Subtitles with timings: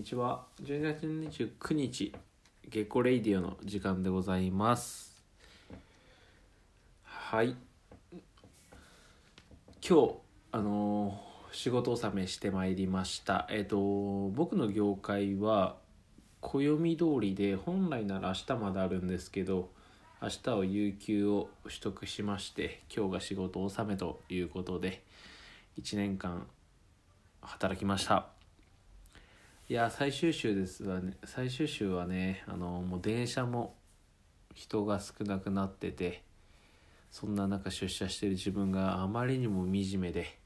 [0.00, 0.46] にちは。
[0.62, 2.14] 12月29日
[2.70, 5.22] 月光レイディオの時間でございます。
[7.04, 7.54] はい。
[9.86, 10.14] 今日
[10.52, 13.46] あのー仕事納めしてまいりました。
[13.50, 13.76] えっ、と
[14.30, 15.76] 僕の業界は
[16.40, 19.68] 暦通りで本来なら明日まであるんですけど
[20.22, 25.02] 明日は有給を取得しまして今日が仕事納めということで
[25.78, 26.46] 1年間
[27.42, 28.39] 働きました。
[29.70, 31.16] いや最終週ですわね。
[31.22, 33.76] 最終週はねあのもう電車も
[34.52, 36.24] 人が少なくなってて
[37.12, 40.36] そんな中出社してる自分があまりにも惨めで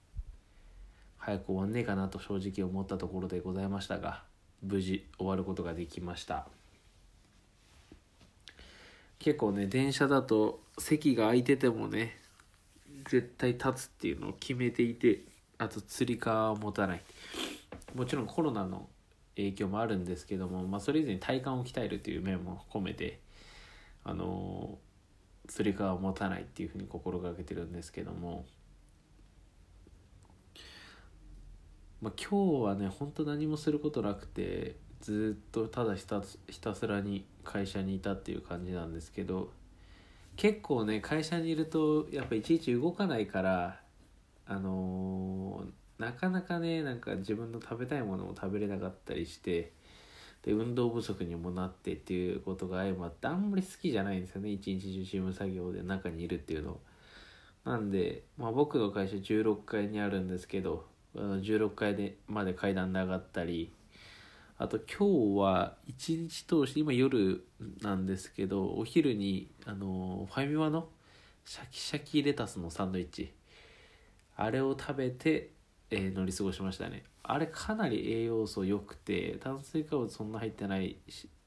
[1.17, 4.25] 早く終わんねえかなと正直思ったところでございましたが
[4.63, 6.47] 無事終わることができました。
[9.19, 12.19] 結構ね電車だと席が空いててもね
[13.09, 15.23] 絶対立つっていうのを決めていて
[15.57, 17.03] あとつり革を持たない。
[17.95, 18.87] もちろんコロナの
[19.37, 23.21] 影響もあるんですけども、まあ、それ以前に体幹を鍛えるという面も込めて
[24.05, 24.79] あの
[25.49, 28.47] つり革を持たないっていうふうに心がけてるんですけども、
[32.01, 39.53] まあ、今日はね本当何もすることなくてずっとただひたひたすらに会社にいたっていう感じなんですけど
[40.37, 43.81] 結構ね会社にいるとやっぱいちいち動かないから
[44.47, 45.54] あのー
[46.05, 49.73] なかなかねなんか自分の食べたいものも食べれなかったりして
[50.43, 54.51] で運動不足にもなってっていうことが相まってあんまり好きじゃないんですよね。
[54.51, 56.79] 一日中事務作業で中にいるっていうの。
[57.65, 60.85] なんで、まあ、僕の会社16階にあるんですけど
[61.17, 63.73] あの16階でまで階段で上がったり
[64.59, 67.43] あと今日は一日通して今夜
[67.81, 70.89] なんですけどお昼にあのファミマの
[71.47, 73.33] シャキシャキレタスのサンドイッチ
[74.37, 75.51] あれを食べて
[75.91, 77.05] えー乗り過ごしましたね。
[77.23, 80.99] あれかなり栄養素良くて炭水化物そんな入ってない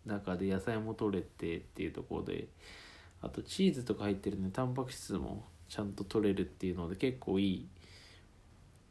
[0.05, 2.47] 中で野菜も取れてっていうところで
[3.21, 7.67] あとチーズとか入ってるんでタンパク質もちゃんと取れるっていうので結構いい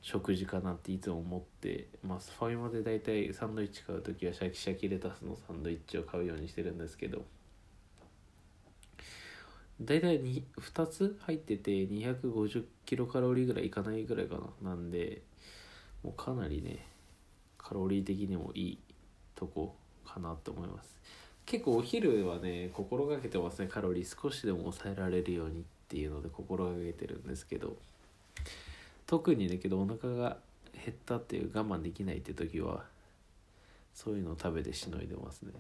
[0.02, 2.32] 食事かなっていつも思ってます。
[2.38, 7.24] ファミマで大体サンドイッチ買う時はシャキシャキレタスのサンドイッチを買うようにしてるんですけど
[9.80, 14.70] 大体に2つ入ってて250キロカロリーぐらいいかないぐらいかな。
[14.70, 15.22] なんで
[16.02, 16.86] もうかなりね
[17.58, 18.78] カロリー的にもいい
[19.34, 19.74] とこ
[20.06, 20.96] かなと思います。
[21.44, 23.68] 結構お昼はね心がけてますね。
[23.68, 27.76] カロリー少しでも抑えられるようにっていうので心がけてるんですけど。
[29.06, 30.36] 特にだけどお腹が
[30.74, 32.84] 減ったっていう我慢できないって時は
[33.94, 35.52] そういうのを食べてしのいでますね。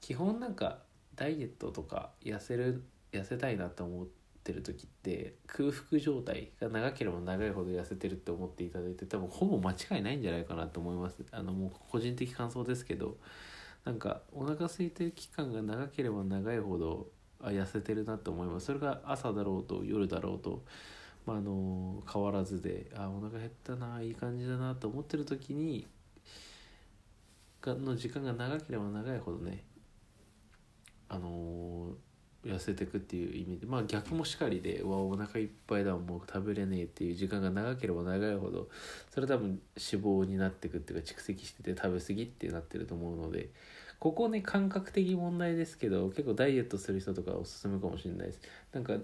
[0.00, 0.78] 基本なんか
[1.14, 2.82] ダイエットとか痩せる
[3.12, 4.06] 痩せたいなって思っ
[4.48, 11.22] てる時って空腹状態が長ければ長いほど痩せてるって思っていただいて多分ほぼ間違いないんじゃないかなと思います。
[11.30, 13.18] あのもう個人的感想ですけど
[13.84, 17.08] なんかお腹空いてる期間が長ければ長いほど
[17.40, 18.66] あ痩せてるなと思います。
[18.66, 20.64] それが朝だろうと夜だろうと
[21.26, 25.86] まあ、あの変わらずであお腹減ったないい感じだなと思ってる時に
[27.60, 29.62] がの時間が長ければ長いほどね
[31.10, 31.90] あの
[32.44, 38.68] 痩せてくっていう意味でまあ逆もしかりでうわお腹いっぱいだもう食べれねえっていう時間が長ければ長いほど
[39.10, 43.50] それ多分脂肪になってくっていうか蓄積してて食べ過ぎってなってると思うので
[43.98, 48.40] ここね感覚的問題ですけど結構ダイエットする人とかおすすめかもしれないです。
[48.72, 48.94] なんか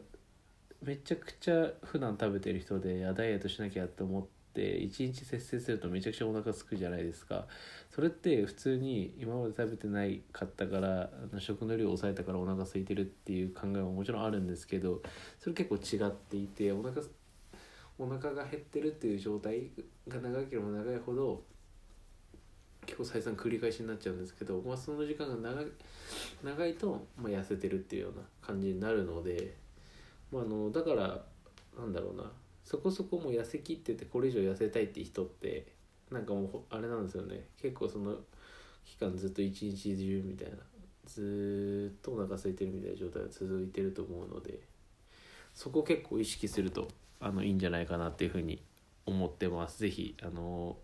[0.82, 4.28] めちゃくちゃ普段食べてる人でやダイエットしなきゃって思って
[4.62, 7.46] 一日節制するとめちゃくちゃお腹すくじゃないですか。
[7.94, 15.00] それって普通に今まで食べてないかったから食の量を抑えたからお腹空いてるっていう考えももちろんあるんですけど
[15.38, 17.02] それ結構違っていてお腹
[17.96, 19.70] お腹が減ってるっていう状態
[20.08, 21.42] が長ければ長いほど
[22.84, 25.62] 結構再三繰り返しになっちゃうんですけど、まあ、その時間が長
[26.42, 29.54] 長いと、まあ、痩せてるっていうような感じになるので、
[30.32, 31.22] まあ、あのだから
[31.78, 32.30] なんだろうな。
[32.64, 35.66] そこそこもう痩せきっててこれ以上痩せたいって人って
[36.10, 37.44] なんかもうあれなんですよね。
[37.60, 38.16] 結構その
[38.84, 40.56] 期間ずっと一日中みたいな
[41.06, 44.58] ずっとお腹空いてるみたいな状態が続いてると思うので
[45.54, 46.88] そこ結構意識すると
[47.20, 48.62] あのいいんじゃないかなっていうふうに
[49.06, 49.78] 思ってます。
[49.80, 50.76] 是非あの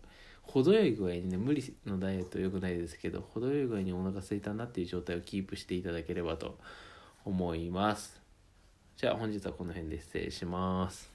[0.43, 6.57] 程よい具合にね無理のダイエット良くないですけど程よい具合にお腹空いたなっていう状態をキープしていただければと
[7.25, 8.19] 思います。
[8.97, 11.10] じゃあ本日はこの辺で失礼します。